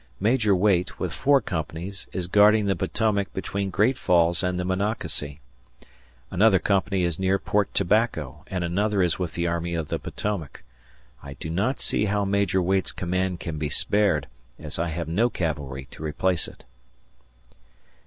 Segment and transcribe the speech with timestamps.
[0.19, 5.41] Major Waite, with four companies, is guarding the Potomac between Great Falls and the Monocacy;
[6.31, 10.63] another company is near Port Tobacco, and another is with the Army of the Potomac.
[11.21, 14.25] I do not see how Major Waite's command can be spared,
[14.57, 16.63] as I have no cavalry to replace it.